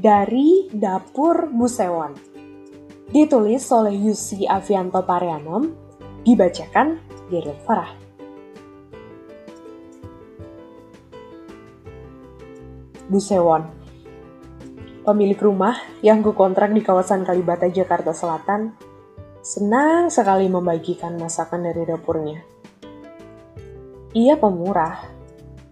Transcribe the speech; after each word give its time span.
dari 0.00 0.72
Dapur 0.72 1.52
Busewan. 1.52 2.16
Ditulis 3.12 3.68
oleh 3.68 3.92
Yusi 3.92 4.48
Avianto 4.48 5.04
Parianom, 5.04 5.68
dibacakan 6.24 6.96
Geril 7.28 7.52
Farah. 7.68 7.92
Busewon 13.12 13.66
Pemilik 15.04 15.36
rumah 15.36 15.76
yang 16.00 16.24
kukontrak 16.24 16.72
di 16.72 16.80
kawasan 16.80 17.26
Kalibata, 17.26 17.66
Jakarta 17.68 18.14
Selatan, 18.14 18.72
senang 19.42 20.08
sekali 20.08 20.46
membagikan 20.46 21.18
masakan 21.18 21.66
dari 21.66 21.82
dapurnya. 21.84 22.40
Ia 24.14 24.38
pemurah, 24.38 25.02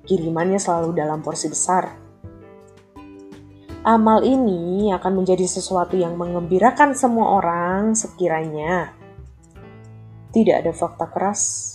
kirimannya 0.05 0.59
selalu 0.59 0.97
dalam 0.99 1.23
porsi 1.23 1.47
besar. 1.47 2.08
Amal 3.89 4.21
ini 4.21 4.93
akan 4.93 5.25
menjadi 5.25 5.49
sesuatu 5.49 5.97
yang 5.97 6.21
mengembirakan 6.21 6.93
semua 6.93 7.41
orang 7.41 7.97
sekiranya 7.97 8.93
tidak 10.29 10.61
ada 10.61 10.73
fakta 10.77 11.09
keras. 11.09 11.73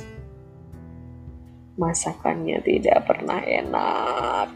Masakannya 1.73 2.62
tidak 2.62 3.09
pernah 3.09 3.41
enak. 3.41 4.48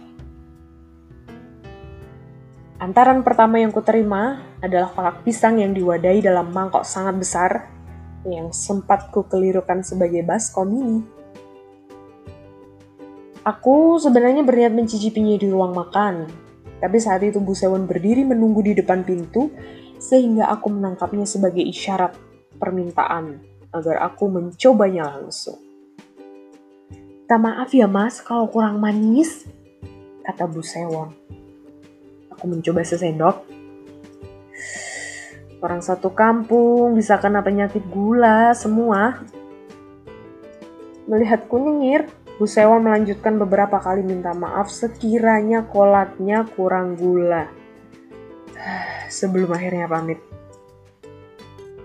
Antaran 2.78 3.26
pertama 3.26 3.58
yang 3.58 3.74
kuterima 3.74 4.38
adalah 4.62 4.94
kolak 4.94 5.26
pisang 5.26 5.58
yang 5.58 5.74
diwadahi 5.74 6.22
dalam 6.22 6.54
mangkok 6.54 6.86
sangat 6.86 7.18
besar 7.18 7.52
yang 8.22 8.54
sempat 8.54 9.10
ku 9.10 9.26
kelirukan 9.26 9.82
sebagai 9.82 10.22
baskom 10.22 10.70
ini. 10.78 11.02
Aku 13.42 13.98
sebenarnya 13.98 14.46
berniat 14.46 14.78
mencicipinya 14.78 15.34
di 15.42 15.50
ruang 15.50 15.74
makan, 15.74 16.46
tapi 16.78 16.98
saat 17.02 17.26
itu 17.26 17.42
Bu 17.42 17.58
Sewon 17.58 17.90
berdiri 17.90 18.22
menunggu 18.22 18.62
di 18.62 18.78
depan 18.78 19.02
pintu 19.02 19.50
sehingga 19.98 20.50
aku 20.54 20.70
menangkapnya 20.70 21.26
sebagai 21.26 21.66
isyarat 21.66 22.14
permintaan 22.62 23.42
agar 23.74 24.06
aku 24.06 24.30
mencobanya 24.30 25.18
langsung. 25.18 25.58
Tak 27.28 27.40
maaf 27.44 27.76
ya 27.76 27.92
mas 27.92 28.24
kalau 28.24 28.48
kurang 28.48 28.80
manis, 28.80 29.44
kata 30.24 30.48
Bu 30.48 30.64
Sewon. 30.64 31.12
Aku 32.32 32.46
mencoba 32.48 32.86
sesendok. 32.86 33.44
Orang 35.58 35.82
satu 35.82 36.14
kampung 36.14 36.94
bisa 36.94 37.18
kena 37.18 37.42
penyakit 37.42 37.82
gula 37.90 38.54
semua. 38.54 39.26
Melihatku 41.10 41.58
nyengir, 41.58 42.06
Bu 42.38 42.46
Sewa 42.46 42.78
melanjutkan 42.78 43.42
beberapa 43.42 43.82
kali 43.82 44.06
minta 44.06 44.30
maaf 44.30 44.70
sekiranya 44.70 45.66
kolaknya 45.66 46.46
kurang 46.54 46.94
gula. 46.94 47.50
Sebelum 49.10 49.50
akhirnya 49.50 49.90
pamit. 49.90 50.22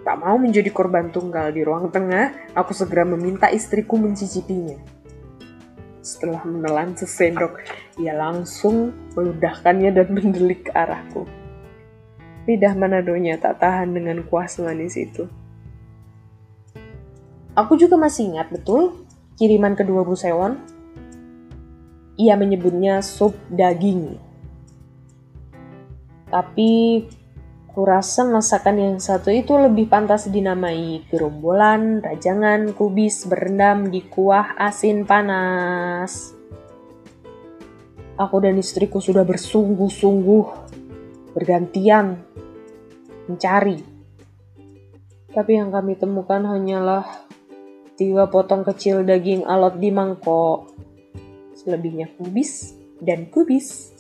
Tak 0.04 0.16
mau 0.20 0.36
menjadi 0.36 0.68
korban 0.68 1.08
tunggal 1.08 1.56
di 1.56 1.64
ruang 1.64 1.88
tengah, 1.88 2.52
aku 2.52 2.76
segera 2.76 3.08
meminta 3.08 3.48
istriku 3.48 3.96
mencicipinya. 3.96 4.76
Setelah 6.04 6.44
menelan 6.44 7.00
sesendok, 7.00 7.62
ia 7.96 8.12
langsung 8.12 8.92
meludahkannya 9.16 9.88
dan 9.88 10.08
mendelik 10.12 10.68
ke 10.68 10.72
arahku. 10.76 11.24
Lidah 12.44 12.76
Manadonya 12.76 13.40
tak 13.40 13.62
tahan 13.62 13.94
dengan 13.94 14.20
kuah 14.26 14.50
semanis 14.50 15.00
itu. 15.00 15.30
Aku 17.56 17.78
juga 17.80 17.96
masih 17.96 18.34
ingat 18.36 18.52
betul 18.52 19.06
kiriman 19.36 19.76
kedua 19.76 20.04
Bu 20.04 20.16
Sewon, 20.16 20.58
ia 22.16 22.36
menyebutnya 22.36 23.00
sup 23.00 23.36
daging. 23.48 24.16
Tapi 26.32 27.04
kurasa 27.72 28.24
masakan 28.28 28.76
yang 28.76 28.96
satu 29.00 29.32
itu 29.32 29.56
lebih 29.56 29.88
pantas 29.88 30.28
dinamai 30.28 31.04
gerombolan, 31.08 32.04
rajangan, 32.04 32.76
kubis 32.76 33.24
berendam 33.24 33.88
di 33.88 34.04
kuah 34.04 34.56
asin 34.60 35.08
panas. 35.08 36.36
Aku 38.20 38.44
dan 38.44 38.60
istriku 38.60 39.00
sudah 39.00 39.24
bersungguh-sungguh 39.24 40.44
bergantian 41.32 42.20
mencari. 43.24 43.80
Tapi 45.32 45.52
yang 45.56 45.72
kami 45.72 45.96
temukan 45.96 46.44
hanyalah 46.44 47.21
Tiga 48.02 48.26
potong 48.26 48.66
kecil 48.66 49.06
daging 49.06 49.46
alot 49.46 49.78
di 49.78 49.94
mangkok. 49.94 50.74
Selebihnya 51.54 52.10
kubis 52.18 52.74
dan 52.98 53.30
kubis. 53.30 53.94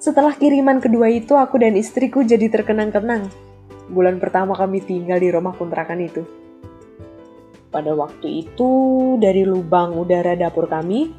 Setelah 0.00 0.32
kiriman 0.32 0.80
kedua 0.80 1.12
itu, 1.12 1.36
aku 1.36 1.60
dan 1.60 1.76
istriku 1.76 2.24
jadi 2.24 2.48
terkenang-kenang. 2.48 3.28
Bulan 3.92 4.16
pertama 4.16 4.56
kami 4.56 4.80
tinggal 4.80 5.20
di 5.20 5.28
rumah 5.28 5.52
kontrakan 5.60 6.08
itu. 6.08 6.24
Pada 7.68 7.92
waktu 7.92 8.48
itu, 8.48 8.72
dari 9.20 9.44
lubang 9.44 10.00
udara 10.00 10.32
dapur 10.40 10.72
kami, 10.72 11.12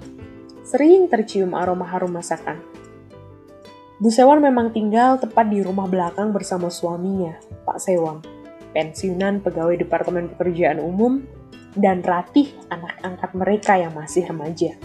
sering 0.65 1.13
tercium 1.13 1.53
aroma 1.53 1.85
harum 1.93 2.09
masakan. 2.09 2.57
Bu 4.01 4.09
Sewon 4.09 4.41
memang 4.41 4.73
tinggal 4.73 5.21
tepat 5.21 5.45
di 5.45 5.61
rumah 5.61 5.85
belakang 5.85 6.33
bersama 6.33 6.73
suaminya, 6.73 7.37
Pak 7.69 7.77
Sewang 7.77 8.36
pensiunan 8.77 9.41
pegawai 9.41 9.81
Departemen 9.81 10.29
Pekerjaan 10.37 10.77
Umum, 10.77 11.25
dan 11.73 12.05
Ratih 12.05 12.53
anak 12.69 13.01
angkat 13.01 13.33
mereka 13.33 13.73
yang 13.73 13.97
masih 13.97 14.29
remaja. 14.29 14.77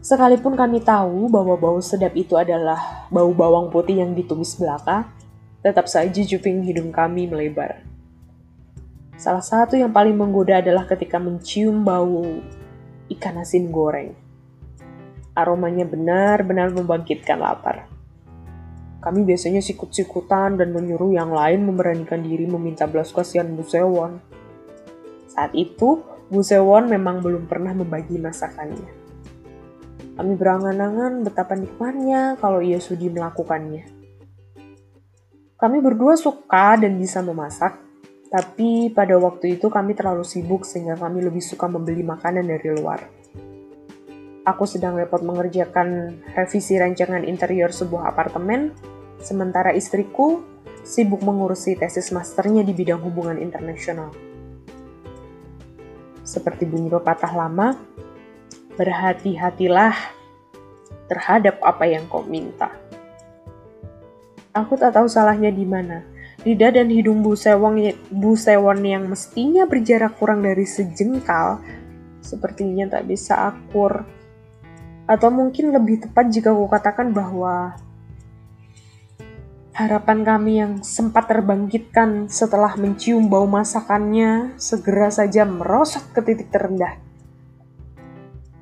Sekalipun 0.00 0.56
kami 0.56 0.80
tahu 0.80 1.28
bahwa 1.28 1.60
bau 1.60 1.78
sedap 1.84 2.16
itu 2.16 2.32
adalah 2.40 3.04
bau 3.12 3.28
bawang 3.36 3.68
putih 3.68 4.00
yang 4.00 4.16
ditumis 4.16 4.56
belaka, 4.56 5.04
tetap 5.60 5.84
saja 5.84 6.24
juping 6.24 6.64
hidung 6.64 6.88
kami 6.88 7.28
melebar. 7.28 7.84
Salah 9.20 9.44
satu 9.44 9.76
yang 9.76 9.92
paling 9.92 10.16
menggoda 10.16 10.64
adalah 10.64 10.88
ketika 10.88 11.20
mencium 11.20 11.84
bau 11.84 12.24
ikan 13.12 13.36
asin 13.36 13.68
goreng. 13.68 14.16
Aromanya 15.36 15.84
benar-benar 15.84 16.72
membangkitkan 16.72 17.38
lapar. 17.38 17.91
Kami 19.02 19.26
biasanya 19.26 19.58
sikut-sikutan 19.58 20.54
dan 20.62 20.70
menyuruh 20.70 21.10
yang 21.10 21.34
lain 21.34 21.66
memberanikan 21.66 22.22
diri 22.22 22.46
meminta 22.46 22.86
belas 22.86 23.10
kasihan 23.10 23.50
Bu 23.50 23.66
Sewon. 23.66 24.22
Saat 25.26 25.58
itu, 25.58 26.06
Bu 26.30 26.40
Sewon 26.46 26.86
memang 26.86 27.18
belum 27.18 27.50
pernah 27.50 27.74
membagi 27.74 28.14
masakannya. 28.22 29.02
Kami 30.12 30.32
berangan-angan 30.38 31.26
betapa 31.26 31.58
nikmatnya 31.58 32.38
kalau 32.38 32.62
ia 32.62 32.78
sudi 32.78 33.10
melakukannya. 33.10 33.90
Kami 35.58 35.78
berdua 35.82 36.14
suka 36.14 36.78
dan 36.78 36.94
bisa 36.94 37.26
memasak, 37.26 37.82
tapi 38.30 38.94
pada 38.94 39.18
waktu 39.18 39.58
itu 39.58 39.66
kami 39.66 39.98
terlalu 39.98 40.22
sibuk 40.22 40.62
sehingga 40.62 40.94
kami 40.94 41.26
lebih 41.26 41.42
suka 41.42 41.66
membeli 41.66 42.06
makanan 42.06 42.46
dari 42.46 42.70
luar. 42.70 43.02
Aku 44.42 44.66
sedang 44.66 44.98
repot 44.98 45.22
mengerjakan 45.22 46.18
revisi 46.34 46.74
rancangan 46.74 47.22
interior 47.22 47.70
sebuah 47.70 48.10
apartemen, 48.10 48.74
sementara 49.22 49.70
istriku 49.72 50.42
sibuk 50.82 51.22
mengurusi 51.22 51.78
tesis 51.78 52.10
masternya 52.10 52.66
di 52.66 52.74
bidang 52.74 53.00
hubungan 53.00 53.38
internasional. 53.38 54.10
Seperti 56.26 56.66
bunyi 56.66 56.90
pepatah 56.90 57.32
lama, 57.34 57.78
berhati-hatilah 58.74 59.94
terhadap 61.06 61.62
apa 61.62 61.84
yang 61.86 62.06
kau 62.10 62.26
minta. 62.26 62.74
Aku 64.52 64.76
tak 64.76 64.92
tahu 64.98 65.08
salahnya 65.08 65.48
di 65.48 65.64
mana. 65.64 66.04
Lidah 66.42 66.74
dan 66.74 66.90
hidung 66.90 67.22
Bu 67.22 67.38
Sewon, 67.38 67.78
Bu 68.10 68.34
Sewon 68.34 68.82
yang 68.82 69.06
mestinya 69.06 69.64
berjarak 69.64 70.18
kurang 70.18 70.42
dari 70.42 70.66
sejengkal, 70.66 71.62
sepertinya 72.18 72.98
tak 72.98 73.06
bisa 73.06 73.54
akur 73.54 74.02
atau 75.06 75.28
mungkin 75.34 75.74
lebih 75.74 76.06
tepat 76.06 76.30
jika 76.30 76.54
aku 76.54 76.70
katakan 76.70 77.10
bahwa 77.10 77.74
harapan 79.72 80.20
kami 80.20 80.52
yang 80.60 80.72
sempat 80.84 81.32
terbangkitkan 81.32 82.28
setelah 82.28 82.76
mencium 82.76 83.32
bau 83.32 83.48
masakannya 83.48 84.52
segera 84.60 85.08
saja 85.08 85.48
merosot 85.48 86.12
ke 86.12 86.20
titik 86.20 86.52
terendah. 86.52 87.00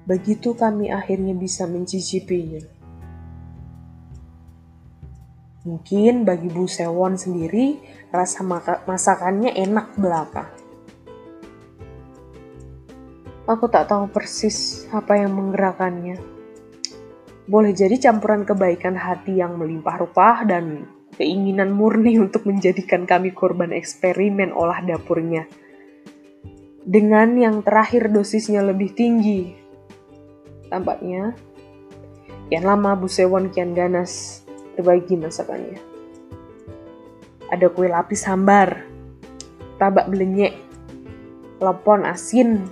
Begitu 0.06 0.54
kami 0.54 0.90
akhirnya 0.90 1.34
bisa 1.34 1.66
mencicipinya. 1.66 2.62
Mungkin 5.66 6.24
bagi 6.24 6.48
Bu 6.48 6.64
Sewon 6.64 7.20
sendiri, 7.20 7.76
rasa 8.08 8.40
masakannya 8.86 9.52
enak 9.54 9.92
belaka. 9.98 10.48
Aku 13.50 13.66
tak 13.66 13.90
tahu 13.90 14.06
persis 14.08 14.86
apa 14.94 15.18
yang 15.18 15.34
menggerakkannya. 15.34 16.16
Boleh 17.50 17.74
jadi 17.74 17.98
campuran 17.98 18.46
kebaikan 18.46 18.94
hati 18.94 19.42
yang 19.42 19.58
melimpah 19.58 19.98
rupa 19.98 20.46
dan 20.46 20.86
keinginan 21.16 21.74
murni 21.74 22.18
untuk 22.18 22.46
menjadikan 22.46 23.08
kami 23.08 23.34
korban 23.34 23.74
eksperimen 23.74 24.54
olah 24.54 24.82
dapurnya. 24.84 25.48
Dengan 26.80 27.36
yang 27.38 27.62
terakhir 27.62 28.10
dosisnya 28.10 28.64
lebih 28.64 28.92
tinggi. 28.96 29.54
Tampaknya, 30.70 31.34
Kian 32.50 32.66
lama 32.66 32.98
Bu 32.98 33.06
Sewon 33.06 33.54
kian 33.54 33.78
ganas 33.78 34.42
berbagi 34.74 35.14
masakannya. 35.14 35.78
Ada 37.46 37.70
kue 37.70 37.86
lapis 37.86 38.26
hambar, 38.26 38.90
tabak 39.78 40.10
belenyek, 40.10 40.58
lepon 41.62 42.02
asin, 42.02 42.66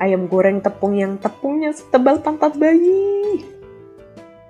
ayam 0.00 0.24
goreng 0.24 0.64
tepung 0.64 0.96
yang 0.96 1.20
tepungnya 1.20 1.68
setebal 1.76 2.24
pantat 2.24 2.56
bayi. 2.56 3.44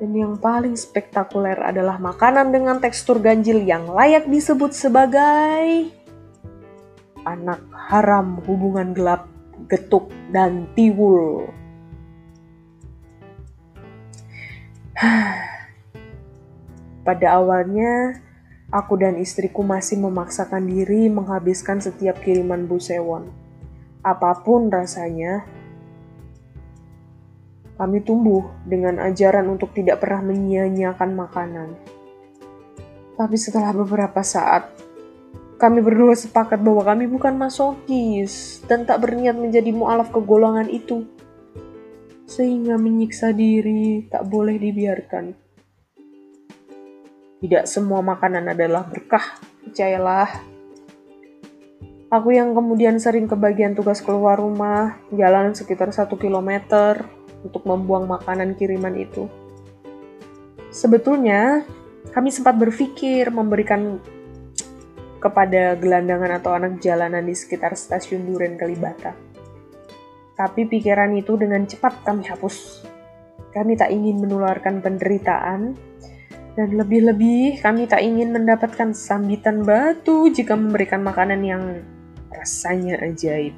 Dan 0.01 0.17
yang 0.17 0.41
paling 0.41 0.81
spektakuler 0.81 1.61
adalah 1.61 2.01
makanan 2.01 2.49
dengan 2.49 2.81
tekstur 2.81 3.21
ganjil 3.21 3.61
yang 3.61 3.85
layak 3.85 4.25
disebut 4.25 4.73
sebagai 4.73 5.93
anak 7.29 7.61
haram 7.69 8.41
hubungan 8.49 8.97
gelap, 8.97 9.29
getuk, 9.69 10.09
dan 10.33 10.65
tiwul. 10.73 11.53
Pada 17.05 17.37
awalnya, 17.37 18.25
aku 18.73 18.97
dan 18.97 19.21
istriku 19.21 19.61
masih 19.61 20.01
memaksakan 20.01 20.65
diri 20.65 21.13
menghabiskan 21.13 21.77
setiap 21.77 22.25
kiriman 22.25 22.65
Bu 22.65 22.81
Sewon. 22.81 23.29
Apa 24.01 24.41
pun 24.41 24.73
rasanya, 24.73 25.45
kami 27.81 28.05
tumbuh 28.05 28.45
dengan 28.69 29.01
ajaran 29.01 29.49
untuk 29.49 29.73
tidak 29.73 30.05
pernah 30.05 30.21
menyia-nyiakan 30.21 31.17
makanan. 31.17 31.69
Tapi 33.17 33.37
setelah 33.41 33.73
beberapa 33.73 34.21
saat, 34.21 34.69
kami 35.57 35.81
berdua 35.81 36.13
sepakat 36.13 36.61
bahwa 36.61 36.85
kami 36.85 37.09
bukan 37.09 37.41
masokis 37.41 38.61
dan 38.69 38.85
tak 38.85 39.01
berniat 39.01 39.33
menjadi 39.33 39.73
mualaf 39.73 40.13
ke 40.13 40.21
golongan 40.21 40.69
itu 40.69 41.09
sehingga 42.29 42.77
menyiksa 42.77 43.33
diri 43.33 44.07
tak 44.07 44.29
boleh 44.29 44.61
dibiarkan. 44.61 45.35
Tidak 47.41 47.65
semua 47.65 48.05
makanan 48.05 48.53
adalah 48.53 48.85
berkah, 48.85 49.41
percayalah. 49.65 50.29
Aku 52.13 52.29
yang 52.31 52.53
kemudian 52.53 53.01
sering 53.01 53.27
kebagian 53.27 53.73
tugas 53.73 54.05
keluar 54.05 54.39
rumah, 54.39 55.01
jalan 55.11 55.57
sekitar 55.57 55.91
satu 55.91 56.21
kilometer 56.21 57.20
untuk 57.43 57.65
membuang 57.65 58.07
makanan 58.07 58.57
kiriman 58.57 58.95
itu. 58.97 59.27
Sebetulnya, 60.71 61.67
kami 62.15 62.31
sempat 62.31 62.57
berpikir 62.57 63.29
memberikan 63.33 63.99
kepada 65.21 65.77
gelandangan 65.77 66.41
atau 66.41 66.57
anak 66.57 66.81
jalanan 66.81 67.27
di 67.27 67.37
sekitar 67.37 67.77
stasiun 67.77 68.25
Duren 68.25 68.57
Kalibata 68.57 69.31
tapi 70.41 70.65
pikiran 70.65 71.13
itu 71.13 71.37
dengan 71.37 71.69
cepat 71.69 72.01
kami 72.01 72.25
hapus. 72.25 72.81
Kami 73.53 73.77
tak 73.77 73.93
ingin 73.93 74.25
menularkan 74.25 74.81
penderitaan, 74.81 75.77
dan 76.57 76.69
lebih-lebih 76.81 77.61
kami 77.61 77.85
tak 77.85 78.01
ingin 78.01 78.33
mendapatkan 78.33 78.97
sambitan 78.97 79.61
batu 79.69 80.33
jika 80.33 80.57
memberikan 80.57 81.05
makanan 81.05 81.45
yang 81.45 81.65
rasanya 82.33 82.97
ajaib. 83.05 83.53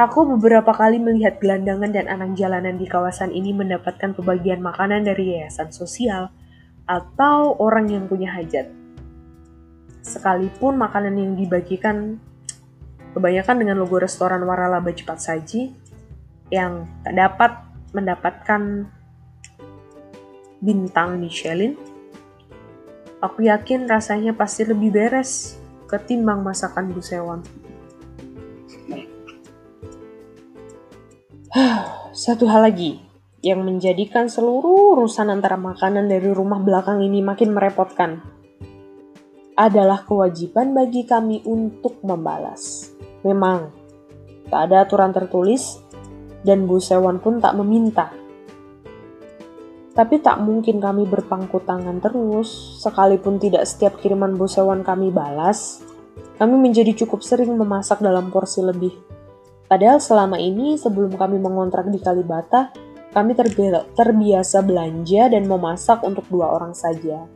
Aku 0.00 0.24
beberapa 0.24 0.72
kali 0.72 0.96
melihat 0.96 1.36
gelandangan 1.44 1.92
dan 1.92 2.08
anak 2.08 2.32
jalanan 2.32 2.80
di 2.80 2.88
kawasan 2.88 3.36
ini 3.36 3.52
mendapatkan 3.52 4.16
pembagian 4.16 4.64
makanan 4.64 5.04
dari 5.04 5.36
yayasan 5.36 5.68
sosial 5.76 6.32
atau 6.88 7.52
orang 7.60 7.84
yang 7.92 8.08
punya 8.08 8.32
hajat. 8.32 8.72
Sekalipun 10.00 10.80
makanan 10.80 11.20
yang 11.20 11.36
dibagikan 11.36 12.16
kebanyakan 13.12 13.60
dengan 13.60 13.76
logo 13.76 14.00
restoran 14.00 14.40
waralaba 14.48 14.88
cepat 14.88 15.20
saji 15.20 15.76
yang 16.48 16.88
tak 17.04 17.20
dapat 17.20 17.52
mendapatkan 17.92 18.88
bintang 20.64 21.20
Michelin. 21.20 21.76
Aku 23.20 23.44
yakin 23.44 23.84
rasanya 23.84 24.32
pasti 24.32 24.64
lebih 24.64 24.96
beres 24.96 25.60
ketimbang 25.92 26.40
masakan 26.40 26.88
Bu 26.88 27.04
Sewon. 27.04 27.59
Satu 32.14 32.46
hal 32.46 32.62
lagi 32.62 33.02
yang 33.42 33.66
menjadikan 33.66 34.30
seluruh 34.30 34.94
urusan 34.94 35.34
antara 35.34 35.58
makanan 35.58 36.06
dari 36.06 36.30
rumah 36.30 36.62
belakang 36.62 37.02
ini 37.02 37.18
makin 37.26 37.50
merepotkan 37.50 38.22
adalah 39.58 40.06
kewajiban 40.06 40.70
bagi 40.70 41.02
kami 41.02 41.42
untuk 41.42 41.98
membalas. 42.06 42.94
Memang, 43.26 43.74
tak 44.46 44.70
ada 44.70 44.86
aturan 44.86 45.10
tertulis, 45.10 45.82
dan 46.46 46.70
Bu 46.70 46.78
Sewan 46.78 47.18
pun 47.18 47.42
tak 47.42 47.58
meminta. 47.58 48.14
Tapi 49.90 50.22
tak 50.22 50.38
mungkin 50.46 50.78
kami 50.78 51.02
berpangku 51.02 51.66
tangan 51.66 51.98
terus, 51.98 52.78
sekalipun 52.78 53.42
tidak 53.42 53.66
setiap 53.66 53.98
kiriman 53.98 54.38
Bu 54.38 54.46
Sewan 54.46 54.86
kami 54.86 55.10
balas, 55.10 55.82
kami 56.38 56.54
menjadi 56.62 56.94
cukup 56.94 57.26
sering 57.26 57.58
memasak 57.58 57.98
dalam 57.98 58.30
porsi 58.30 58.62
lebih. 58.62 59.09
Padahal 59.70 60.02
selama 60.02 60.34
ini 60.34 60.74
sebelum 60.74 61.14
kami 61.14 61.38
mengontrak 61.38 61.86
di 61.94 62.02
Kalibata, 62.02 62.74
kami 63.14 63.38
terbiasa 63.94 64.66
belanja 64.66 65.30
dan 65.30 65.46
memasak 65.46 66.02
untuk 66.02 66.26
dua 66.26 66.50
orang 66.50 66.74
saja. 66.74 67.30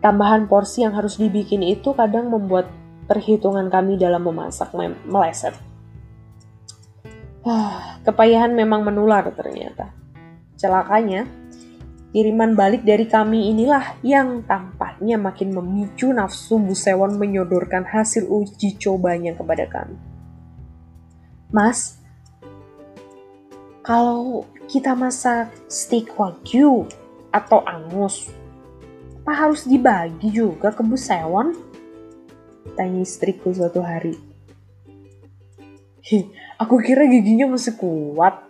Tambahan 0.00 0.48
porsi 0.48 0.88
yang 0.88 0.96
harus 0.96 1.20
dibikin 1.20 1.60
itu 1.60 1.92
kadang 1.92 2.32
membuat 2.32 2.72
perhitungan 3.04 3.68
kami 3.68 4.00
dalam 4.00 4.24
memasak 4.24 4.72
meleset. 5.04 5.52
Ah, 7.44 8.00
kepayahan 8.08 8.56
memang 8.56 8.88
menular 8.88 9.28
ternyata. 9.36 9.92
Celakanya, 10.56 11.28
kiriman 12.16 12.56
balik 12.56 12.80
dari 12.80 13.04
kami 13.04 13.52
inilah 13.52 14.00
yang 14.00 14.40
tampaknya 14.48 15.20
makin 15.20 15.52
memicu 15.52 16.08
nafsu 16.16 16.56
Bu 16.56 16.72
Sewon 16.72 17.20
menyodorkan 17.20 17.84
hasil 17.84 18.24
uji 18.24 18.80
cobanya 18.80 19.36
kepada 19.36 19.68
kami. 19.68 20.00
Mas, 21.52 22.00
kalau 23.84 24.48
kita 24.64 24.96
masak 24.96 25.52
steak 25.68 26.16
wagyu 26.16 26.88
atau 27.36 27.60
angus, 27.68 28.32
apa 29.20 29.32
harus 29.36 29.68
dibagi 29.68 30.32
juga 30.32 30.72
ke 30.72 30.80
Bu 30.80 30.96
Sewon? 30.96 31.52
Tanya 32.80 33.04
istriku 33.04 33.52
suatu 33.52 33.84
hari. 33.84 34.16
Hi, 36.00 36.32
aku 36.56 36.80
kira 36.80 37.04
giginya 37.12 37.52
masih 37.52 37.76
kuat. 37.76 38.40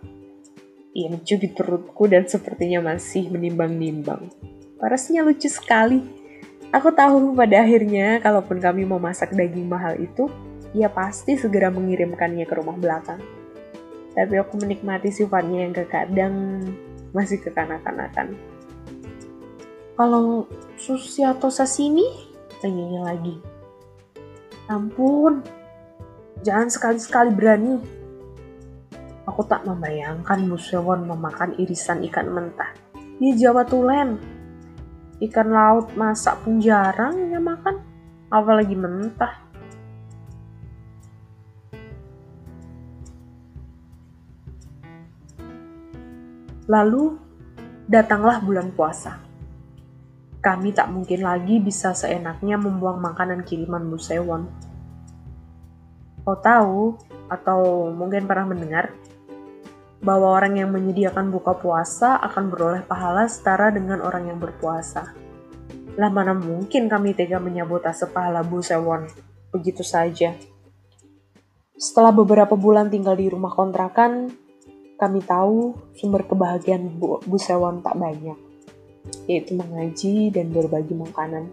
Ia 0.97 1.13
mencubit 1.13 1.53
perutku 1.53 2.09
dan 2.09 2.25
sepertinya 2.25 2.81
masih 2.81 3.29
menimbang-nimbang. 3.29 4.33
Parasnya 4.81 5.21
lucu 5.21 5.45
sekali. 5.45 6.01
Aku 6.73 6.89
tahu 6.89 7.37
pada 7.37 7.61
akhirnya, 7.61 8.17
kalaupun 8.17 8.57
kami 8.57 8.81
mau 8.81 8.97
masak 8.97 9.29
daging 9.37 9.69
mahal 9.69 9.93
itu, 9.93 10.25
ia 10.73 10.89
pasti 10.89 11.37
segera 11.37 11.69
mengirimkannya 11.69 12.49
ke 12.49 12.53
rumah 12.57 12.73
belakang. 12.73 13.21
Tapi 14.17 14.41
aku 14.41 14.57
menikmati 14.57 15.13
sifatnya 15.13 15.69
yang 15.69 15.73
kekadang 15.77 16.33
masih 17.13 17.37
kekanak-kanakan. 17.45 18.33
Kalau 19.93 20.49
sushi 20.81 21.21
atau 21.21 21.53
sashimi? 21.53 22.05
Tanyanya 22.57 23.13
lagi. 23.13 23.37
Ampun, 24.65 25.45
jangan 26.41 26.73
sekali-sekali 26.73 27.29
berani. 27.37 27.96
Aku 29.37 29.45
tak 29.45 29.69
membayangkan 29.69 30.49
Musewon 30.49 31.05
memakan 31.05 31.53
irisan 31.61 32.01
ikan 32.09 32.25
mentah. 32.33 32.73
Di 33.21 33.37
Jawa 33.37 33.61
Tulen. 33.69 34.17
Ikan 35.21 35.53
laut 35.53 35.93
masak 35.93 36.41
pun 36.41 36.57
jarang 36.57 37.13
ya 37.29 37.37
makan, 37.37 37.77
apalagi 38.33 38.73
mentah. 38.73 39.37
Lalu 46.65 47.21
datanglah 47.85 48.41
bulan 48.41 48.73
puasa 48.73 49.21
kami 50.41 50.73
tak 50.73 50.89
mungkin 50.89 51.21
lagi 51.21 51.61
bisa 51.61 51.93
seenaknya 51.93 52.57
membuang 52.57 52.97
makanan 52.97 53.45
kiriman 53.45 53.85
Bu 53.85 54.01
Sewon. 54.01 54.49
Kau 56.25 56.39
tahu, 56.41 56.97
atau 57.27 57.91
mungkin 57.91 58.23
pernah 58.25 58.47
mendengar, 58.47 58.95
bahwa 60.01 60.37
orang 60.37 60.59
yang 60.61 60.69
menyediakan 60.69 61.33
buka 61.33 61.57
puasa 61.57 62.21
akan 62.21 62.53
beroleh 62.53 62.81
pahala 62.85 63.25
setara 63.25 63.73
dengan 63.73 64.01
orang 64.01 64.29
yang 64.29 64.37
berpuasa. 64.37 65.13
Lah 65.97 66.09
mana 66.13 66.37
mungkin 66.37 66.85
kami 66.85 67.17
tega 67.17 67.41
menyabotase 67.41 68.13
pahala 68.13 68.45
Bu 68.45 68.61
Sewon, 68.61 69.09
begitu 69.49 69.81
saja. 69.81 70.37
Setelah 71.77 72.13
beberapa 72.13 72.53
bulan 72.53 72.93
tinggal 72.93 73.17
di 73.17 73.29
rumah 73.29 73.53
kontrakan, 73.53 74.29
kami 74.97 75.19
tahu 75.25 75.73
sumber 75.97 76.25
kebahagiaan 76.25 76.89
Bu, 76.97 77.21
Bu 77.25 77.37
Sewon 77.41 77.81
tak 77.81 77.97
banyak 77.97 78.47
yaitu 79.27 79.55
mengaji 79.55 80.31
dan 80.31 80.51
berbagi 80.51 80.95
makanan. 80.95 81.51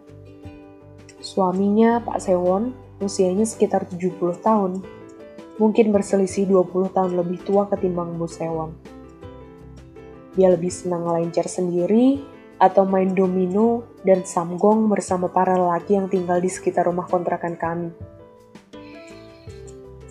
Suaminya, 1.22 2.02
Pak 2.02 2.20
Sewon, 2.20 2.74
usianya 3.00 3.46
sekitar 3.46 3.88
70 3.88 4.38
tahun, 4.42 4.84
mungkin 5.56 5.94
berselisih 5.94 6.50
20 6.50 6.90
tahun 6.90 7.12
lebih 7.14 7.46
tua 7.46 7.70
ketimbang 7.70 8.18
Bu 8.18 8.26
Sewon. 8.26 8.74
Dia 10.34 10.50
lebih 10.50 10.70
senang 10.70 11.06
lancar 11.06 11.46
sendiri 11.46 12.18
atau 12.58 12.82
main 12.86 13.10
domino 13.10 13.86
dan 14.02 14.26
samgong 14.26 14.90
bersama 14.90 15.30
para 15.30 15.54
lelaki 15.54 15.94
yang 15.94 16.10
tinggal 16.10 16.42
di 16.42 16.50
sekitar 16.50 16.90
rumah 16.90 17.06
kontrakan 17.06 17.54
kami. 17.54 17.90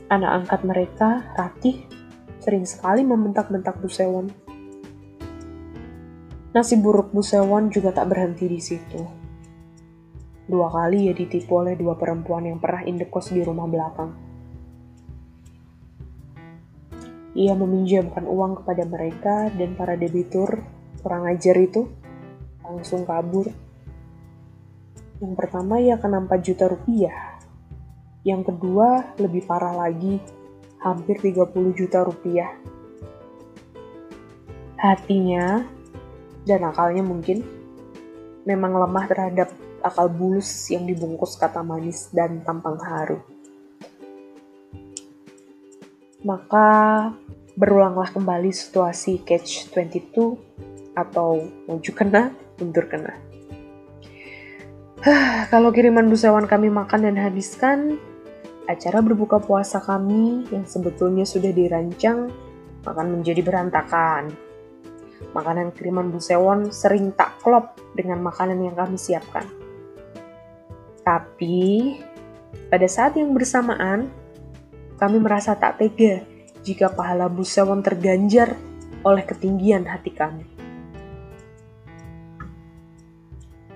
Anak 0.07 0.45
angkat 0.45 0.61
mereka, 0.63 1.09
Ratih, 1.35 1.83
sering 2.39 2.63
sekali 2.63 3.03
membentak-bentak 3.03 3.81
Busewon. 3.83 4.31
Nasib 6.53 6.85
buruk 6.85 7.09
Busewon 7.09 7.73
juga 7.73 7.91
tak 7.91 8.13
berhenti 8.13 8.45
di 8.45 8.61
situ. 8.61 9.01
Dua 10.45 10.69
kali 10.69 11.09
ia 11.09 11.13
ditipu 11.17 11.65
oleh 11.65 11.73
dua 11.73 11.97
perempuan 11.97 12.45
yang 12.45 12.61
pernah 12.61 12.85
indekos 12.85 13.33
di 13.33 13.41
rumah 13.41 13.65
belakang. 13.65 14.22
Ia 17.33 17.57
meminjamkan 17.57 18.29
uang 18.29 18.61
kepada 18.61 18.85
mereka 18.85 19.49
dan 19.57 19.73
para 19.73 19.97
debitur 19.97 20.61
kurang 21.01 21.25
ajar 21.25 21.57
itu 21.57 21.89
langsung 22.61 23.03
kabur. 23.09 23.49
Yang 25.17 25.33
pertama 25.33 25.81
ia 25.81 25.97
kena 25.97 26.21
4 26.21 26.29
juta 26.45 26.69
rupiah. 26.69 27.41
Yang 28.23 28.53
kedua 28.53 29.17
lebih 29.19 29.43
parah 29.49 29.75
lagi, 29.75 30.21
hampir 30.79 31.19
30 31.19 31.73
juta 31.73 32.05
rupiah. 32.05 32.53
Hatinya 34.77 35.63
dan 36.43 36.61
akalnya 36.67 37.01
mungkin 37.01 37.43
memang 38.43 38.75
lemah 38.75 39.05
terhadap 39.07 39.49
akal 39.79 40.07
bulus 40.11 40.71
yang 40.71 40.83
dibungkus 40.83 41.35
kata 41.39 41.63
manis 41.63 42.11
dan 42.11 42.43
tampang 42.43 42.79
haru. 42.79 43.32
Maka 46.23 46.67
berulanglah 47.59 48.07
kembali 48.09 48.49
situasi 48.49 49.21
catch 49.27 49.75
22 49.75 50.95
atau 50.95 51.43
maju 51.67 51.91
kena, 51.91 52.31
mundur 52.57 52.87
kena. 52.87 53.13
Kalau 55.51 55.69
kiriman 55.75 56.07
busawan 56.07 56.47
kami 56.47 56.71
makan 56.71 57.11
dan 57.11 57.19
habiskan, 57.19 57.99
acara 58.71 59.03
berbuka 59.03 59.43
puasa 59.43 59.83
kami 59.83 60.47
yang 60.47 60.63
sebetulnya 60.63 61.27
sudah 61.27 61.51
dirancang 61.51 62.31
akan 62.87 63.19
menjadi 63.19 63.43
berantakan. 63.43 64.31
Makanan 65.35 65.75
kiriman 65.75 66.11
Busewon 66.11 66.71
sering 66.71 67.15
tak 67.15 67.39
klop 67.43 67.79
dengan 67.95 68.23
makanan 68.23 68.59
yang 68.59 68.75
kami 68.75 68.99
siapkan. 68.99 69.47
Tapi, 71.03 71.99
pada 72.71 72.87
saat 72.87 73.19
yang 73.19 73.35
bersamaan, 73.35 74.07
kami 74.97 75.17
merasa 75.19 75.57
tak 75.57 75.81
tega 75.81 76.23
jika 76.63 76.91
pahala 76.93 77.27
Busewon 77.27 77.83
terganjar 77.83 78.55
oleh 79.03 79.23
ketinggian 79.27 79.83
hati 79.85 80.11
kami. 80.15 80.47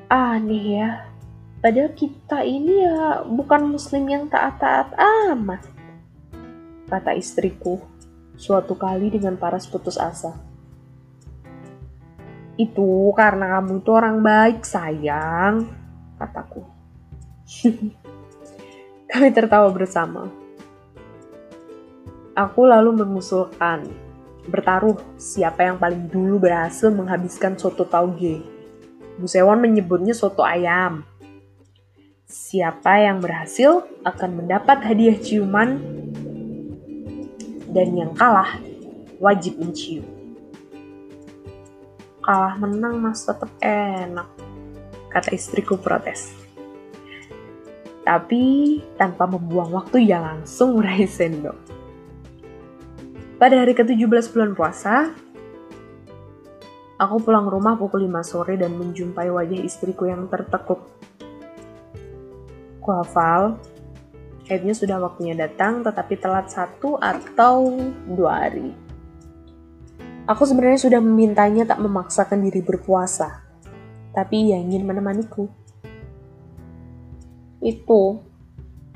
Aneh 0.08 0.80
ya, 0.80 0.90
padahal 1.60 1.92
kita 1.92 2.48
ini 2.48 2.80
ya 2.80 3.28
bukan 3.28 3.76
muslim 3.76 4.08
yang 4.08 4.32
taat-taat 4.32 4.96
amat. 4.96 5.68
Kata 6.88 7.12
istriku 7.12 7.84
suatu 8.40 8.80
kali 8.80 9.12
dengan 9.12 9.36
paras 9.36 9.68
putus 9.68 10.00
asa. 10.00 10.32
Itu 12.56 13.12
karena 13.20 13.60
kamu 13.60 13.84
itu 13.84 13.92
orang 13.92 14.24
baik 14.24 14.64
sayang, 14.64 15.68
kataku. 16.16 16.64
Kami 19.12 19.30
tertawa 19.36 19.68
bersama. 19.72 20.47
Aku 22.38 22.70
lalu 22.70 22.94
mengusulkan 23.02 23.90
bertaruh 24.46 24.94
siapa 25.18 25.66
yang 25.66 25.82
paling 25.82 26.06
dulu 26.06 26.38
berhasil 26.46 26.94
menghabiskan 26.94 27.58
soto 27.58 27.82
tauge. 27.82 28.46
Bu 29.18 29.26
Sewon 29.26 29.58
menyebutnya 29.58 30.14
soto 30.14 30.46
ayam. 30.46 31.02
Siapa 32.30 33.02
yang 33.02 33.26
berhasil 33.26 33.90
akan 34.06 34.30
mendapat 34.38 34.86
hadiah 34.86 35.18
ciuman 35.18 35.82
dan 37.74 37.98
yang 37.98 38.14
kalah 38.14 38.62
wajib 39.18 39.58
mencium. 39.58 40.06
Kalah 42.22 42.54
menang 42.62 43.02
mas 43.02 43.26
tetap 43.26 43.50
enak, 43.66 44.30
kata 45.10 45.34
istriku 45.34 45.74
protes. 45.82 46.38
Tapi 48.06 48.78
tanpa 48.94 49.26
membuang 49.26 49.74
waktu 49.74 50.06
ia 50.06 50.22
langsung 50.22 50.78
meraih 50.78 51.10
sendok. 51.10 51.67
Pada 53.38 53.54
hari 53.54 53.78
ke-17 53.78 54.34
bulan 54.34 54.58
puasa, 54.58 55.14
aku 56.98 57.22
pulang 57.22 57.46
rumah 57.46 57.78
pukul 57.78 58.10
5 58.10 58.26
sore 58.26 58.58
dan 58.58 58.74
menjumpai 58.74 59.30
wajah 59.30 59.62
istriku 59.62 60.10
yang 60.10 60.26
tertekuk. 60.26 60.82
Ku 62.82 62.90
hafal, 62.90 63.62
akhirnya 64.42 64.74
sudah 64.74 64.98
waktunya 64.98 65.38
datang 65.38 65.86
tetapi 65.86 66.18
telat 66.18 66.50
satu 66.50 66.98
atau 66.98 67.78
dua 68.10 68.42
hari. 68.42 68.74
Aku 70.26 70.42
sebenarnya 70.42 70.82
sudah 70.82 70.98
memintanya 70.98 71.70
tak 71.70 71.78
memaksakan 71.78 72.42
diri 72.42 72.66
berpuasa, 72.66 73.46
tapi 74.18 74.50
ia 74.50 74.58
ingin 74.58 74.82
menemaniku. 74.82 75.46
Itu, 77.62 78.18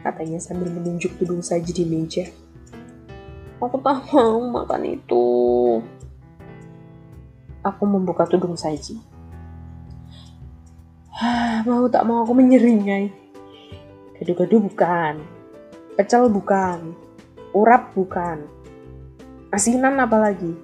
katanya 0.01 0.41
sambil 0.41 0.73
menunjuk 0.73 1.13
tudung 1.21 1.45
saji 1.45 1.69
di 1.69 1.85
meja. 1.85 2.40
Aku 3.61 3.77
tak 3.85 4.09
mau 4.09 4.41
makan 4.49 4.81
itu. 4.89 5.25
Aku 7.61 7.83
membuka 7.85 8.25
tudung 8.25 8.57
saji. 8.57 8.97
mau 11.69 11.85
tak 11.85 12.01
mau 12.09 12.25
aku 12.25 12.33
menyeringai. 12.33 13.13
Gadu-gadu 14.17 14.65
bukan. 14.65 15.21
Pecel 15.93 16.25
bukan. 16.33 16.97
Urap 17.53 17.93
bukan. 17.93 18.49
Asinan 19.53 20.01
apalagi. 20.01 20.57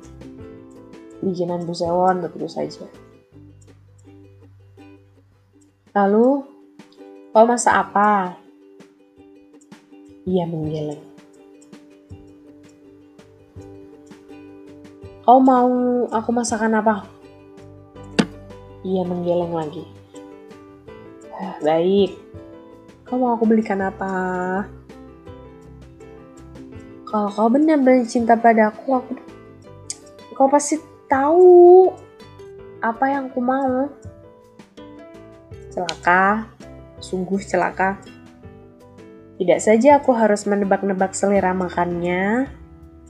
Bikinan 1.22 1.70
Bu 1.70 1.78
Sewon 1.78 2.26
tentu 2.26 2.50
saja. 2.50 2.90
Lalu 5.94 6.58
Kau 7.38 7.46
masak 7.46 7.70
apa? 7.70 8.34
Ia 10.26 10.50
menggeleng. 10.50 11.17
Kau 15.28 15.44
mau 15.44 15.68
aku 16.08 16.32
masakan 16.32 16.80
apa? 16.80 17.04
Ia 18.88 19.04
menggeleng 19.04 19.52
lagi. 19.52 19.84
Baik. 21.68 22.16
Kau 23.04 23.20
mau 23.20 23.36
aku 23.36 23.44
belikan 23.44 23.84
apa? 23.84 24.08
Kalau 27.04 27.28
kau 27.28 27.52
benar-benar 27.52 28.08
cinta 28.08 28.40
padaku, 28.40 29.04
aku 29.04 29.12
kau 30.32 30.48
pasti 30.48 30.80
tahu 31.12 31.92
apa 32.80 33.12
yang 33.12 33.28
ku 33.28 33.44
mau. 33.44 33.92
Celaka, 35.76 36.48
Sungguh 37.04 37.44
celaka. 37.44 38.00
Tidak 39.36 39.60
saja 39.60 40.00
aku 40.00 40.16
harus 40.16 40.48
menebak-nebak 40.48 41.12
selera 41.12 41.52
makannya, 41.52 42.48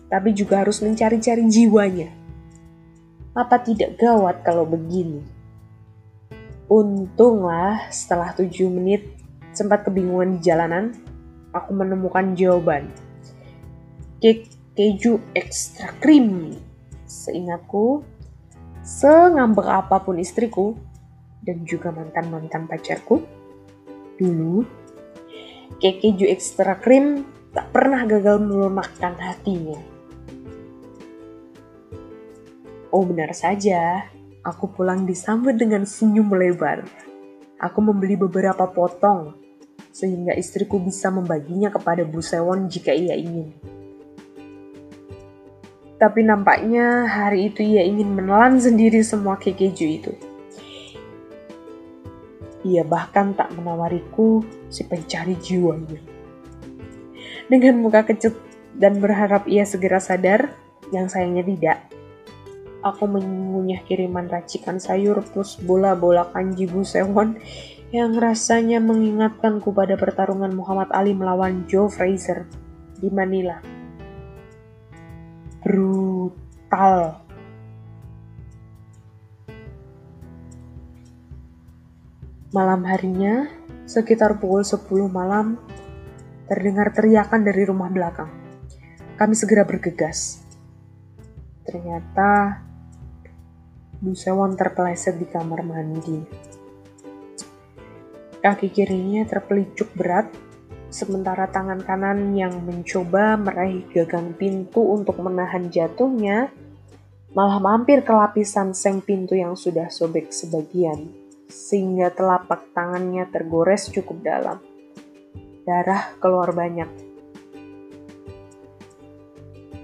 tapi 0.07 0.35
juga 0.35 0.63
harus 0.63 0.79
mencari-cari 0.83 1.43
jiwanya. 1.47 2.09
Apa 3.37 3.61
tidak 3.61 3.99
gawat 4.01 4.41
kalau 4.41 4.65
begini? 4.65 5.21
Untunglah 6.67 7.87
setelah 7.93 8.35
tujuh 8.35 8.67
menit 8.67 9.07
sempat 9.55 9.87
kebingungan 9.87 10.35
di 10.35 10.39
jalanan, 10.43 10.91
aku 11.55 11.71
menemukan 11.71 12.35
jawaban. 12.35 12.91
Cake 14.19 14.51
keju 14.75 15.21
extra 15.31 15.93
cream. 16.01 16.57
Seingatku, 17.07 18.03
sengambek 18.83 19.63
apa 19.63 20.03
pun 20.03 20.19
istriku, 20.19 20.75
dan 21.39 21.63
juga 21.63 21.95
mantan-mantan 21.95 22.67
pacarku, 22.67 23.23
Dulu, 24.17 24.65
kek 25.77 26.01
keju 26.01 26.25
ekstra 26.25 26.81
krim 26.81 27.21
tak 27.53 27.69
pernah 27.69 28.01
gagal 28.09 28.41
melumakkan 28.41 29.13
hatinya. 29.13 29.77
Oh 32.98 33.06
benar 33.06 33.30
saja, 33.30 34.10
aku 34.42 34.74
pulang 34.74 35.06
disambut 35.06 35.54
dengan 35.54 35.86
senyum 35.86 36.34
lebar. 36.34 36.82
Aku 37.62 37.77
membeli 37.77 38.18
beberapa 38.18 38.66
potong, 38.74 39.38
sehingga 39.94 40.34
istriku 40.34 40.82
bisa 40.82 41.13
membaginya 41.13 41.70
kepada 41.70 42.01
Bu 42.01 42.25
Sewon 42.25 42.66
jika 42.66 42.98
ia 42.98 43.13
ingin. 43.13 43.54
Tapi 46.01 46.25
nampaknya 46.25 47.06
hari 47.06 47.54
itu 47.54 47.62
ia 47.62 47.86
ingin 47.86 48.18
menelan 48.18 48.58
sendiri 48.58 49.06
semua 49.06 49.38
kek 49.38 49.62
keju 49.62 49.86
itu. 50.01 50.13
Ia 52.66 52.82
bahkan 52.82 53.38
tak 53.38 53.54
menawariku 53.54 54.42
si 54.74 54.82
pencari 54.89 55.38
jiwanya. 55.38 56.01
Dengan 57.46 57.77
muka 57.77 58.10
kecut 58.10 58.34
dan 58.74 58.98
berharap 58.98 59.46
ia 59.46 59.70
segera 59.70 60.01
sadar, 60.01 60.50
yang 60.89 61.06
sayangnya 61.06 61.46
tidak. 61.46 61.77
Aku 62.86 63.10
mengunyah 63.10 63.81
kiriman 63.86 64.29
racikan 64.29 64.77
sayur 64.77 65.25
plus 65.34 65.57
bola-bola 65.57 66.29
kanji 66.29 66.69
Bu 66.69 66.86
Sewon 66.86 67.41
yang 67.89 68.13
rasanya 68.19 68.84
mengingatkanku 68.84 69.72
pada 69.72 69.96
pertarungan 69.96 70.51
Muhammad 70.51 70.91
Ali 70.91 71.15
melawan 71.15 71.65
Joe 71.65 71.88
Frazier 71.89 72.46
di 73.00 73.07
Manila. 73.10 73.57
Brutal. 75.63 77.25
Malam 82.55 82.81
harinya, 82.88 83.51
sekitar 83.84 84.39
pukul 84.39 84.63
10 84.63 84.88
malam, 85.12 85.60
terdengar 86.48 86.96
teriakan 86.96 87.43
dari 87.43 87.67
rumah 87.67 87.91
belakang. 87.91 88.31
Kami 89.19 89.36
segera 89.36 89.67
bergegas. 89.67 90.47
Ternyata 91.67 92.63
Bu 94.00 94.15
Sewon 94.15 94.55
terpeleset 94.55 95.19
di 95.19 95.27
kamar 95.27 95.67
mandi. 95.67 96.24
Kaki 98.39 98.71
kirinya 98.71 99.27
terpelicuk 99.27 99.91
berat, 99.91 100.31
sementara 100.88 101.51
tangan 101.51 101.83
kanan 101.83 102.31
yang 102.31 102.63
mencoba 102.63 103.36
meraih 103.36 103.83
gagang 103.91 104.31
pintu 104.38 104.79
untuk 104.79 105.19
menahan 105.19 105.67
jatuhnya 105.67 106.53
malah 107.36 107.59
mampir 107.59 108.01
ke 108.07 108.13
lapisan 108.15 108.71
seng 108.71 109.03
pintu 109.03 109.36
yang 109.36 109.53
sudah 109.59 109.91
sobek 109.91 110.31
sebagian 110.31 111.12
sehingga 111.51 112.12
telapak 112.13 112.71
tangannya 112.71 113.27
tergores 113.27 113.91
cukup 113.91 114.24
dalam. 114.24 114.57
Darah 115.67 116.15
keluar 116.24 116.55
banyak. 116.55 117.06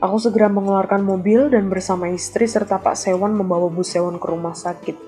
Aku 0.03 0.19
segera 0.19 0.51
mengeluarkan 0.51 0.99
mobil 0.99 1.47
dan 1.47 1.71
bersama 1.71 2.11
istri 2.11 2.43
serta 2.43 2.75
Pak 2.75 2.91
Sewon 2.91 3.39
membawa 3.39 3.71
Bu 3.71 3.87
Sewon 3.87 4.19
ke 4.19 4.27
rumah 4.27 4.51
sakit. 4.51 4.99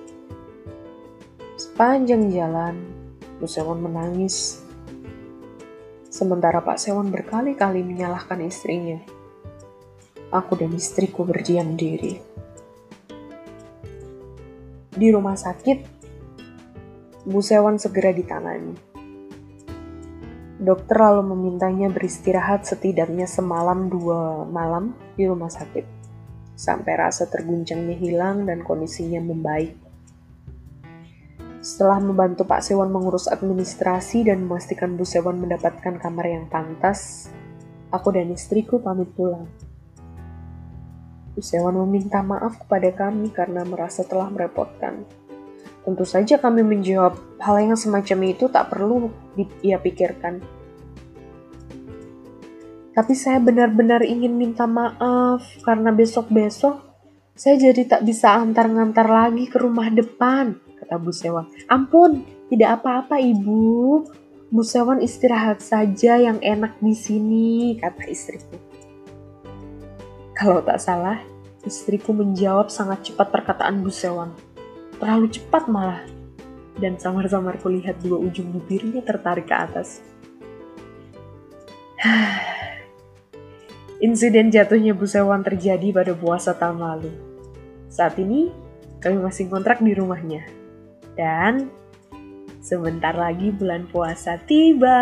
Sepanjang 1.59 2.31
jalan, 2.31 2.79
Bu 3.35 3.43
Sewon 3.43 3.83
menangis. 3.83 4.63
Sementara 6.07 6.63
Pak 6.63 6.79
Sewon 6.79 7.11
berkali-kali 7.11 7.83
menyalahkan 7.83 8.39
istrinya. 8.39 9.03
Aku 10.31 10.55
dan 10.55 10.71
istriku 10.71 11.27
berdiam 11.27 11.75
diri. 11.75 12.15
Di 14.95 15.11
rumah 15.11 15.35
sakit, 15.35 15.83
Bu 17.27 17.43
Sewon 17.43 17.75
segera 17.83 18.15
ditangani. 18.15 18.94
Dokter 20.55 20.95
lalu 20.95 21.35
memintanya 21.35 21.91
beristirahat 21.91 22.63
setidaknya 22.63 23.27
semalam 23.27 23.91
dua 23.91 24.47
malam 24.47 24.95
di 25.19 25.27
rumah 25.27 25.51
sakit, 25.51 25.83
sampai 26.55 26.95
rasa 26.95 27.27
terguncangnya 27.27 27.99
hilang 27.99 28.47
dan 28.47 28.63
kondisinya 28.63 29.19
membaik. 29.19 29.75
Setelah 31.59 31.99
membantu 31.99 32.47
Pak 32.47 32.63
Sewon 32.63 32.87
mengurus 32.87 33.27
administrasi 33.27 34.31
dan 34.31 34.47
memastikan 34.47 34.95
Bu 34.95 35.03
Sewon 35.03 35.43
mendapatkan 35.43 35.99
kamar 35.99 36.23
yang 36.23 36.47
pantas, 36.47 37.27
aku 37.91 38.15
dan 38.15 38.31
istriku 38.31 38.79
pamit 38.79 39.11
pulang. 39.11 39.51
Bu 41.35 41.43
Sewon 41.43 41.83
meminta 41.83 42.23
maaf 42.23 42.63
kepada 42.63 42.95
kami 42.95 43.27
karena 43.27 43.67
merasa 43.67 44.07
telah 44.07 44.31
merepotkan. 44.31 45.24
Tentu 45.85 46.01
saja 46.01 46.41
kami 46.41 46.65
menjawab 46.65 47.13
hal 47.37 47.61
yang 47.61 47.77
semacam 47.77 48.33
itu 48.33 48.49
tak 48.49 48.73
perlu 48.73 49.13
ia 49.61 49.77
pikirkan. 49.77 50.41
Tapi 52.97 53.13
saya 53.13 53.37
benar-benar 53.37 54.01
ingin 54.01 54.33
minta 54.33 54.65
maaf 54.65 55.45
karena 55.61 55.93
besok-besok 55.93 56.81
saya 57.37 57.59
jadi 57.59 57.85
tak 57.85 58.01
bisa 58.07 58.33
antar-ngantar 58.33 59.05
lagi 59.05 59.45
ke 59.45 59.59
rumah 59.61 59.91
depan, 59.91 60.57
kata 60.79 60.95
Bu 60.97 61.11
Sewan. 61.11 61.45
Ampun, 61.67 62.23
tidak 62.47 62.81
apa-apa 62.81 63.19
ibu. 63.19 64.07
Bu 64.49 64.63
Sewan 64.63 65.03
istirahat 65.03 65.59
saja 65.59 66.15
yang 66.15 66.39
enak 66.39 66.79
di 66.79 66.95
sini, 66.95 67.75
kata 67.75 68.07
istriku. 68.07 68.55
Kalau 70.31 70.63
tak 70.63 70.79
salah, 70.79 71.19
istriku 71.67 72.15
menjawab 72.15 72.71
sangat 72.71 73.11
cepat 73.11 73.27
perkataan 73.29 73.83
Bu 73.83 73.91
Sewan 73.91 74.54
terlalu 74.99 75.27
cepat 75.31 75.67
malah. 75.67 76.03
Dan 76.75 76.99
samar-samar 76.99 77.55
kulihat 77.63 78.03
dua 78.03 78.19
ujung 78.19 78.51
bibirnya 78.51 78.99
tertarik 78.99 79.47
ke 79.47 79.55
atas. 79.55 80.03
Insiden 84.05 84.51
jatuhnya 84.51 84.91
Bu 84.91 85.07
Sewan 85.07 85.39
terjadi 85.39 85.95
pada 85.95 86.11
puasa 86.11 86.51
tahun 86.51 86.83
lalu. 86.83 87.11
Saat 87.87 88.19
ini, 88.19 88.51
kami 88.99 89.23
masih 89.23 89.47
kontrak 89.47 89.79
di 89.79 89.95
rumahnya. 89.95 90.43
Dan 91.15 91.71
sebentar 92.59 93.15
lagi 93.15 93.55
bulan 93.55 93.87
puasa 93.87 94.35
tiba. 94.43 94.99